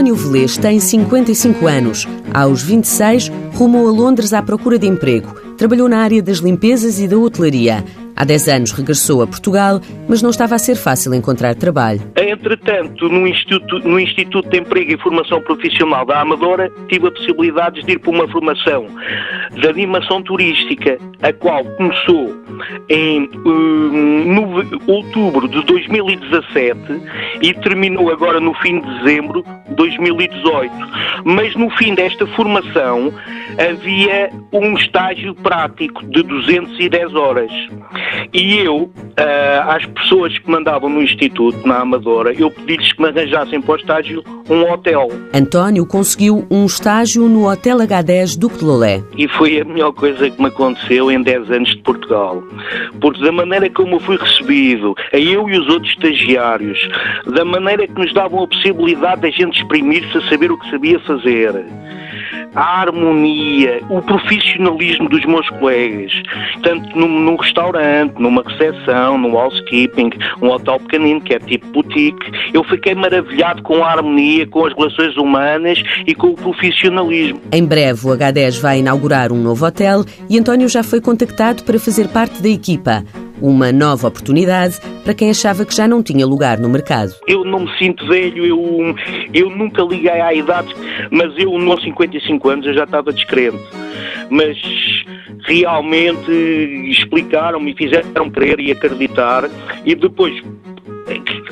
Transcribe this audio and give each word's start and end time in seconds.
António 0.00 0.16
Velês 0.16 0.56
tem 0.56 0.80
55 0.80 1.66
anos. 1.66 2.08
Aos 2.32 2.62
26, 2.62 3.28
rumou 3.52 3.86
a 3.86 3.90
Londres 3.90 4.32
à 4.32 4.42
procura 4.42 4.78
de 4.78 4.86
emprego. 4.86 5.38
Trabalhou 5.58 5.90
na 5.90 5.98
área 5.98 6.22
das 6.22 6.38
limpezas 6.38 6.98
e 6.98 7.06
da 7.06 7.18
hotelaria. 7.18 7.84
Há 8.16 8.24
10 8.24 8.48
anos 8.48 8.72
regressou 8.72 9.22
a 9.22 9.26
Portugal, 9.26 9.78
mas 10.08 10.22
não 10.22 10.30
estava 10.30 10.54
a 10.54 10.58
ser 10.58 10.74
fácil 10.74 11.14
encontrar 11.14 11.54
trabalho. 11.54 12.00
Entretanto, 12.16 13.10
no 13.10 13.26
Instituto, 13.26 13.78
no 13.80 14.00
Instituto 14.00 14.48
de 14.48 14.58
Emprego 14.58 14.92
e 14.92 14.98
Formação 14.98 15.40
Profissional 15.42 16.06
da 16.06 16.20
Amadora, 16.20 16.70
tive 16.88 17.08
a 17.08 17.10
possibilidade 17.10 17.82
de 17.82 17.92
ir 17.92 17.98
para 17.98 18.10
uma 18.10 18.28
formação 18.28 18.86
de 19.52 19.66
animação 19.66 20.22
turística, 20.22 20.98
a 21.22 21.32
qual 21.32 21.64
começou 21.76 22.34
em 22.88 23.24
uh, 23.24 24.26
outubro 24.86 25.48
de 25.48 25.62
2017 25.64 26.78
e 27.42 27.54
terminou 27.54 28.10
agora 28.10 28.40
no 28.40 28.54
fim 28.54 28.80
de 28.80 28.98
dezembro 28.98 29.44
de 29.68 29.74
2018. 29.74 30.72
Mas 31.24 31.54
no 31.56 31.70
fim 31.70 31.94
desta 31.94 32.26
formação 32.28 33.12
havia 33.58 34.30
um 34.52 34.74
estágio 34.76 35.34
prático 35.34 36.04
de 36.06 36.22
210 36.22 37.14
horas. 37.14 37.50
E 38.32 38.58
eu, 38.58 38.84
uh, 38.84 38.92
às 39.68 39.84
pessoas 39.86 40.36
que 40.38 40.50
mandavam 40.50 40.88
no 40.88 41.02
Instituto, 41.02 41.66
na 41.66 41.80
Amadora, 41.80 42.32
eu 42.32 42.50
pedi-lhes 42.50 42.92
que 42.92 43.02
me 43.02 43.08
arranjassem 43.08 43.60
para 43.60 43.72
o 43.72 43.76
estágio 43.76 44.24
um 44.48 44.70
hotel. 44.70 45.08
António 45.32 45.86
conseguiu 45.86 46.46
um 46.50 46.66
estágio 46.66 47.28
no 47.28 47.48
Hotel 47.48 47.78
H10 47.78 48.38
Duque 48.38 48.58
de 48.58 48.64
Lolé. 48.64 49.02
E 49.16 49.28
foi 49.28 49.60
a 49.60 49.64
melhor 49.64 49.92
coisa 49.92 50.30
que 50.30 50.40
me 50.40 50.48
aconteceu 50.48 51.10
em 51.10 51.22
10 51.22 51.50
anos 51.50 51.70
de 51.70 51.78
Portugal. 51.78 52.42
Porque 53.00 53.22
da 53.22 53.32
maneira 53.32 53.68
como 53.70 53.96
eu 53.96 54.00
fui 54.00 54.16
recebido, 54.16 54.49
a 54.50 55.18
eu 55.18 55.48
e 55.48 55.58
os 55.58 55.68
outros 55.68 55.92
estagiários, 55.92 56.78
da 57.26 57.44
maneira 57.44 57.86
que 57.86 57.94
nos 57.94 58.12
davam 58.12 58.42
a 58.42 58.48
possibilidade 58.48 59.20
de 59.22 59.28
a 59.28 59.30
gente 59.30 59.60
exprimir-se 59.60 60.18
a 60.18 60.28
saber 60.28 60.50
o 60.50 60.58
que 60.58 60.70
sabia 60.70 60.98
fazer, 61.00 61.64
a 62.54 62.80
harmonia, 62.80 63.80
o 63.88 64.02
profissionalismo 64.02 65.08
dos 65.08 65.24
meus 65.24 65.48
colegas, 65.50 66.12
tanto 66.62 66.98
num, 66.98 67.08
num 67.08 67.36
restaurante, 67.36 68.14
numa 68.18 68.42
recepção, 68.42 69.18
num 69.18 69.36
housekeeping, 69.36 70.10
um 70.42 70.48
hotel 70.48 70.80
pequenino 70.80 71.20
que 71.20 71.34
é 71.34 71.38
tipo 71.38 71.66
boutique, 71.68 72.30
eu 72.52 72.64
fiquei 72.64 72.94
maravilhado 72.94 73.62
com 73.62 73.84
a 73.84 73.92
harmonia, 73.92 74.46
com 74.46 74.66
as 74.66 74.74
relações 74.74 75.16
humanas 75.16 75.80
e 76.06 76.14
com 76.14 76.28
o 76.28 76.34
profissionalismo. 76.34 77.40
Em 77.52 77.64
breve 77.64 78.06
o 78.06 78.10
H10 78.10 78.60
vai 78.60 78.80
inaugurar 78.80 79.32
um 79.32 79.40
novo 79.40 79.64
hotel 79.64 80.04
e 80.28 80.38
António 80.38 80.68
já 80.68 80.82
foi 80.82 81.00
contactado 81.00 81.62
para 81.62 81.78
fazer 81.78 82.08
parte 82.08 82.42
da 82.42 82.48
equipa. 82.48 83.04
Uma 83.40 83.72
nova 83.72 84.08
oportunidade 84.08 84.78
para 85.02 85.14
quem 85.14 85.30
achava 85.30 85.64
que 85.64 85.74
já 85.74 85.88
não 85.88 86.02
tinha 86.02 86.26
lugar 86.26 86.58
no 86.58 86.68
mercado. 86.68 87.14
Eu 87.26 87.44
não 87.44 87.60
me 87.60 87.78
sinto 87.78 88.06
velho, 88.06 88.44
eu, 88.44 88.94
eu 89.32 89.50
nunca 89.50 89.82
liguei 89.82 90.20
à 90.20 90.34
idade, 90.34 90.74
mas 91.10 91.32
eu, 91.38 91.58
nos 91.58 91.82
55 91.82 92.48
anos, 92.48 92.66
eu 92.66 92.74
já 92.74 92.84
estava 92.84 93.12
descrente. 93.12 93.58
Mas 94.28 94.56
realmente 95.46 96.30
explicaram-me 96.90 97.72
e 97.72 97.76
fizeram 97.76 98.30
crer 98.30 98.60
e 98.60 98.72
acreditar. 98.72 99.48
E 99.84 99.94
depois, 99.94 100.34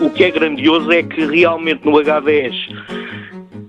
o 0.00 0.10
que 0.10 0.24
é 0.24 0.30
grandioso 0.30 0.90
é 0.90 1.02
que 1.02 1.24
realmente 1.26 1.84
no 1.84 1.92
H10 1.92 2.52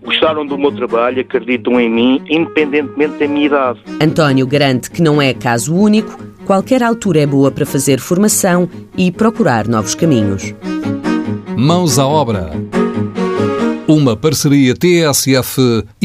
gostaram 0.06 0.46
do 0.46 0.58
meu 0.58 0.72
trabalho, 0.72 1.20
acreditam 1.20 1.80
em 1.80 1.90
mim, 1.90 2.22
independentemente 2.30 3.18
da 3.18 3.28
minha 3.28 3.46
idade. 3.48 3.80
António 4.02 4.46
garante 4.46 4.92
que 4.92 5.02
não 5.02 5.22
é 5.22 5.34
caso 5.34 5.76
único, 5.76 6.25
qualquer 6.46 6.82
altura 6.84 7.20
é 7.22 7.26
boa 7.26 7.52
para 7.52 7.66
fazer 7.66 8.00
formação 8.00 8.70
e 8.96 9.12
procurar 9.12 9.68
novos 9.68 9.96
caminhos. 9.96 10.54
Mãos 11.58 12.00
à 12.00 12.08
obra. 12.08 12.52
Uma 13.88 14.16
parceria 14.16 14.74
TSF-IEFP. 14.76 15.96